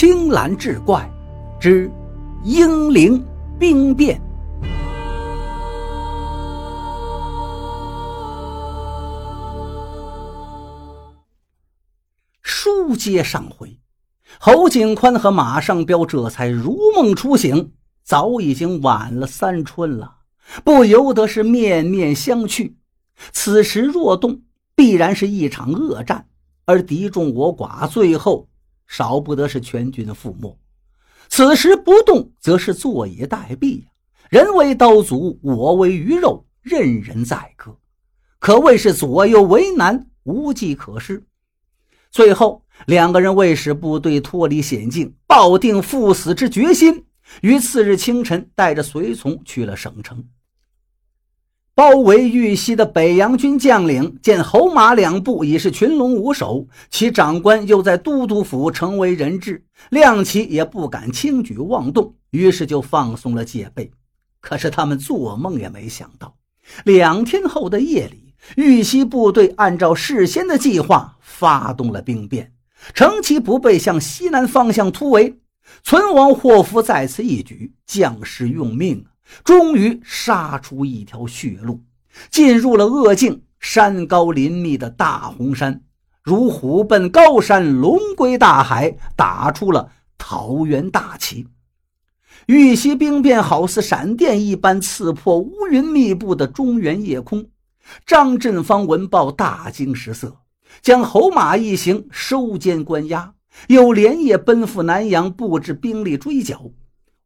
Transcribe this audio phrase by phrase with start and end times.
[0.00, 1.06] 青蓝志怪
[1.60, 1.92] 之
[2.42, 3.22] 英灵
[3.58, 4.18] 兵变。
[12.40, 13.78] 书接上回，
[14.38, 17.72] 侯景宽和马尚彪这才如梦初醒，
[18.02, 20.10] 早已经晚了三春了，
[20.64, 22.72] 不由得是面面相觑。
[23.32, 24.40] 此时若动，
[24.74, 26.26] 必然是一场恶战，
[26.64, 28.46] 而敌众我寡，最后。
[28.90, 30.58] 少不得是全军覆没，
[31.28, 33.86] 此时不动，则是坐以待毙呀！
[34.30, 37.76] 人为刀俎，我为鱼肉，任人宰割，
[38.40, 41.24] 可谓是左右为难，无计可施。
[42.10, 47.04] 最后，两个人为使部队脱离险境，抱定赴死之决心，
[47.42, 50.26] 于次日清晨带着随从去了省城。
[51.80, 63.90] 包围玉溪的北洋军将领见侯马两部已是群龙无首，其长官又在都督府成为人质，亮旗也不敢轻举妄动，于是就放松了戒备。
[64.42, 66.34] 可是他们做梦也没想到，
[66.84, 72.52] 两天后的夜里，玉溪部队按照事先的计划发动了兵变，
[72.92, 75.38] 乘其不备向西南方向突围。
[75.82, 79.06] 存亡祸福在此一举，将士用命。
[79.44, 81.80] 终于杀出一条血路，
[82.30, 83.42] 进入了恶境。
[83.60, 85.82] 山高林密的大红山，
[86.22, 91.46] 如虎奔高山，龙归大海，打出了桃园大旗。
[92.46, 97.50] 玉溪兵变好似闪电一般刺破乌云密布的中原夜空。
[98.06, 100.38] 张振芳闻报大惊失色，
[100.80, 103.34] 将侯马一行收监关押，
[103.68, 106.70] 又连夜奔赴南阳，布置兵力追剿。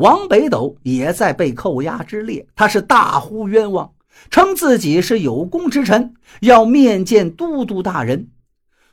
[0.00, 3.92] 王北斗也在被扣押之列，他是大呼冤枉，
[4.30, 8.30] 称自己是有功之臣，要面见都督大人。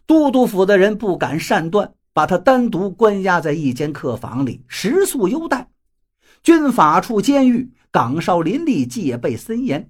[0.06, 5.70] 都督府的人不敢擅断，把他单独关押在一间客房里，食宿优待。
[6.44, 9.90] 军法处监狱岗哨林立，戒备森严。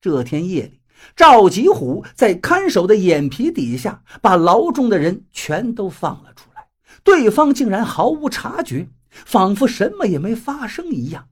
[0.00, 0.80] 这天夜里，
[1.14, 6.66] 赵吉虎在看守的眼皮底下，把牢中的人全都放了出来，
[7.04, 8.88] 对方竟然毫无察觉。
[9.10, 11.28] 仿佛什么也没发生一样。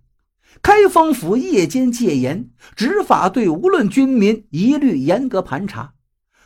[0.63, 5.95] 开封府夜间戒严，执法队无论军民一律严格盘查。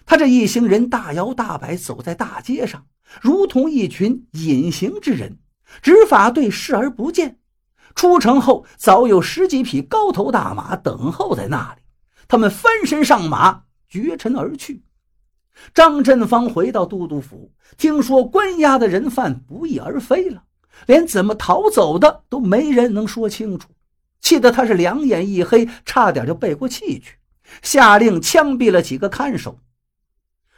[0.04, 2.86] 他这一行人大摇大摆走在大街上，
[3.20, 5.38] 如同一群隐形之人。
[5.82, 7.38] 执法队视而不见。
[7.94, 11.82] 出城后，早有十几匹高头大马等候在那里。
[12.26, 14.82] 他们翻身上马，绝尘而去。
[15.74, 20.42] 张振芳回到都督府，听说关押的人犯不翼而飞了。
[20.86, 23.68] 连怎么逃走的都没人能说清楚，
[24.20, 27.16] 气得他是两眼一黑，差点就背过气去，
[27.62, 29.58] 下令枪毙了几个看守。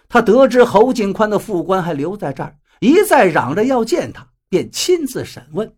[0.09, 5.75] 他得知侯景宽的副官还留在这儿，一再嚷着要见他，便亲自审问。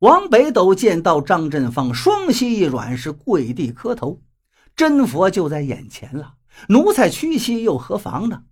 [0.00, 4.20] 王北斗见到张振芳，双膝一软，是跪地磕头
[4.76, 6.34] ：“真佛就在眼前了，
[6.68, 8.42] 奴才屈膝又何妨呢？”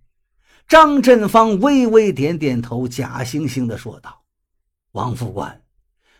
[0.67, 4.23] 张振芳微微点点头，假惺惺地说道。
[4.95, 5.61] 王副官，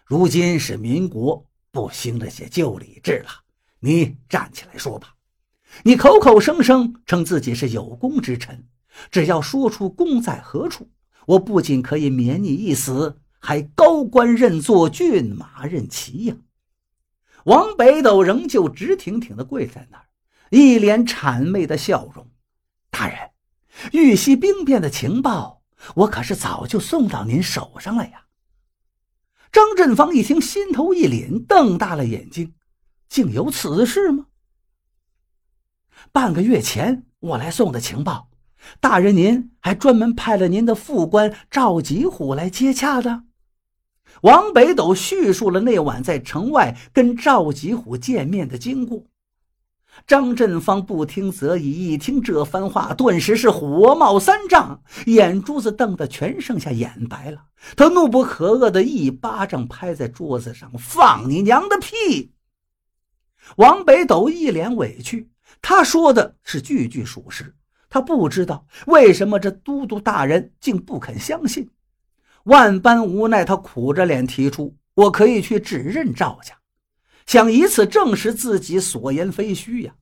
[0.04, 3.32] 如今是民国，不兴这些旧礼制了。
[3.80, 5.16] 你站起来说吧。
[5.84, 8.68] 你口口声声称自己是有功之臣，
[9.10, 10.90] 只要说出功在何处，
[11.26, 16.36] 我不仅可以免你一死，还高官任座，骏马任骑呀！
[17.46, 20.06] 王北斗仍旧直挺挺地跪在那儿，
[20.50, 22.30] 一脸谄媚的笑容。
[22.90, 23.18] 大人，
[23.94, 25.62] 玉溪兵变的情报，
[25.96, 28.24] 我可是早就送到您手上了呀。
[29.56, 32.56] 张振芳一听，心头一凛，瞪大了眼睛
[33.08, 34.26] ：“竟有此事吗？
[36.12, 38.28] 半个月前我来送的情报，
[38.82, 43.24] 大人您还专门派了您的副官赵吉虎来接洽的。”
[44.24, 49.06] 王北斗叙述了那晚在城外跟赵吉虎见面的经过。
[50.08, 57.42] 张振芳不听则已，一听这番话，顿时是火冒三丈，眼珠子瞪得全剩下眼白了。
[57.76, 62.32] 他怒不可遏的一巴掌拍在桌子上：“放你娘的屁！”
[63.58, 65.30] 王北斗一脸委屈，
[65.62, 67.56] 他说的是句句属实。
[67.90, 71.70] 他不知道为什么这都督大人竟不肯相信，
[72.44, 76.54] 万般无奈，他苦着脸提出：“我可以去指认赵家。”
[77.26, 79.96] 想以此证实自己所言非虚呀！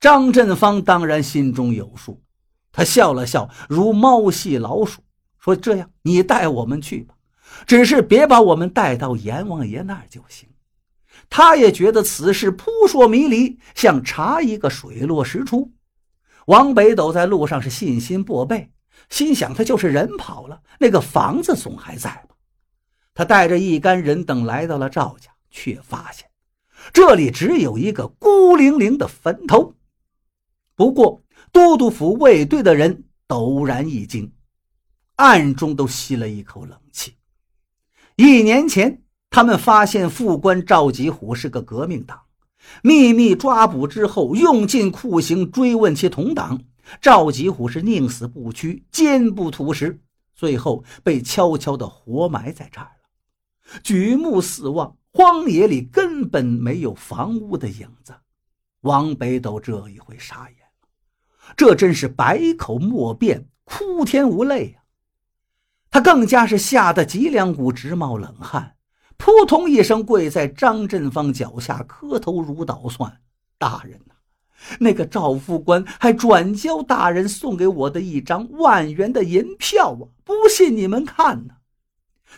[0.00, 2.20] 张振芳当然心中有数，
[2.72, 5.00] 他笑了笑，如猫戏老鼠，
[5.38, 7.14] 说：“这样，你带我们去吧，
[7.66, 10.48] 只是别把我们带到阎王爷那儿就行。”
[11.30, 15.72] 他也觉得此事扑朔迷离，想查一个水落石出。
[16.46, 18.72] 王北斗在路上是信心薄备，
[19.08, 22.34] 心想他就是人跑了，那个房子总还在吧？
[23.14, 26.26] 他带着一干人等来到了赵家，却发现
[26.92, 29.74] 这里只有一个孤零零的坟头。
[30.74, 34.32] 不过，都督府卫队的人陡然一惊，
[35.16, 37.14] 暗中都吸了一口冷气。
[38.16, 42.20] 一年前，他们发现副官赵吉虎是个革命党，
[42.82, 46.62] 秘密抓捕之后，用尽酷刑追问其同党。
[47.00, 50.00] 赵吉虎是宁死不屈，坚不吐实，
[50.34, 53.80] 最后被悄悄地活埋在这儿了。
[53.82, 58.14] 举目四望，荒野里根本没有房屋的影子。
[58.80, 64.82] 王北斗这一回傻眼了，这真是百口莫辩，哭天无泪呀！
[65.90, 68.74] 他更加是吓得脊梁骨直冒冷汗，
[69.18, 73.20] 扑通一声跪在张振芳脚下，磕头如捣蒜
[73.58, 74.14] ：“大人呐！”
[74.80, 80.08] 那个赵副官还转交大人送给我的一张万元的银票啊！
[80.24, 81.54] 不信你们看呢。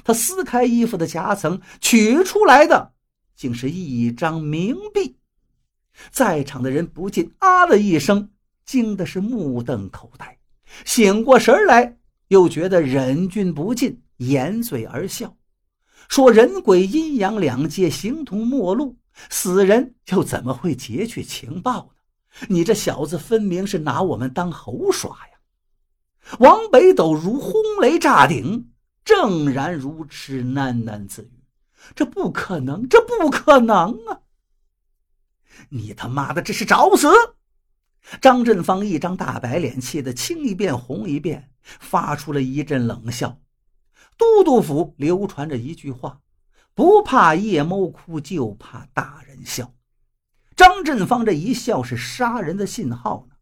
[0.03, 2.93] 他撕开衣服的夹层，取出来的
[3.37, 5.17] 竟是一张冥币。
[6.11, 8.31] 在场的人不禁啊的一声，
[8.65, 10.39] 惊的是目瞪口呆。
[10.85, 11.97] 醒过神来，
[12.29, 15.37] 又觉得忍俊不禁，掩嘴而笑，
[16.09, 18.97] 说：“人鬼阴阳两界形同陌路，
[19.31, 26.37] 死人又怎么会截取情报呢？”你这小子分明是拿我们当猴耍呀！
[26.41, 28.73] 王北斗如轰雷炸顶，
[29.05, 31.45] 正然如痴，喃喃自语
[31.95, 34.21] ：“这不可能，这不可能啊！”
[35.69, 37.09] 你他妈的这是找死！
[38.21, 43.41] 张振芳一张大白脸，气得青一遍红一遍，发出了一阵冷笑。
[44.17, 46.21] 都督府流传着一句话
[46.75, 49.75] ：“不怕夜猫哭，就怕大人笑。”
[50.57, 53.34] 张振芳这一笑是杀人的信号呢。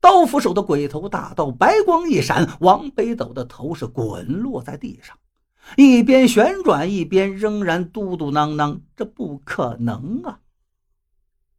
[0.00, 5.16] 刀斧手的鬼头大刀白光一闪，王北斗的头是滚落在地上，
[5.76, 10.40] 一边旋转一边仍然嘟嘟囔囔：“这不可能啊！”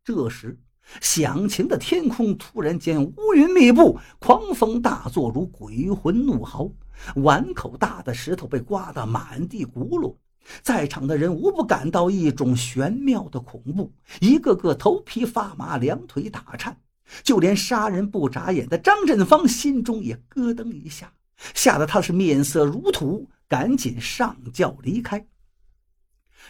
[0.05, 0.57] 这时，
[1.01, 6.71] 响晴的天空突然间乌云密布，狂风大作，如鬼魂怒嚎，
[7.17, 10.15] 碗口大的石头被刮得满地轱辘。
[10.63, 16.75] 在场的人无不感到一种玄妙的恐怖，一个个头皮发麻，两腿打颤，
[17.23, 21.13] 就连杀人不眨眼的张振芳心中也咯噔一下，
[21.53, 25.27] 吓得他是面色如土，赶紧上轿离开。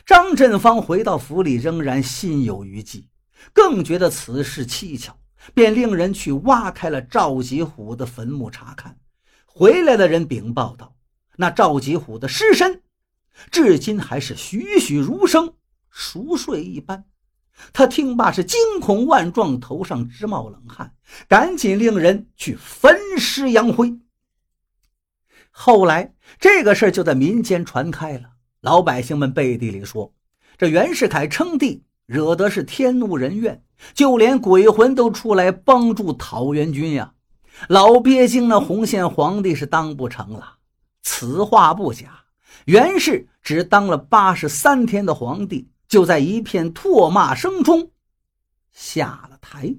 [0.05, 3.07] 张振芳回到府里，仍然心有余悸，
[3.53, 5.13] 更觉得此事蹊跷，
[5.53, 8.97] 便令人去挖开了赵吉虎的坟墓查看。
[9.45, 10.95] 回来的人禀报道，
[11.37, 12.81] 那赵吉虎的尸身。
[13.51, 15.53] 至今还是栩栩如生，
[15.89, 17.05] 熟睡一般。
[17.73, 20.93] 他听罢是惊恐万状，头上直冒冷汗，
[21.27, 23.99] 赶紧令人去焚尸扬灰。
[25.51, 28.29] 后来这个事儿就在民间传开了，
[28.61, 30.13] 老百姓们背地里说，
[30.57, 33.61] 这袁世凯称帝，惹得是天怒人怨，
[33.93, 37.13] 就连鬼魂都出来帮助讨袁军呀。
[37.67, 40.55] 老鳖精那洪宪皇帝是当不成了。
[41.01, 42.23] 此话不假。
[42.65, 47.91] 袁氏只当了八十三天的皇帝，就在一片唾骂声中
[48.71, 49.75] 下了台。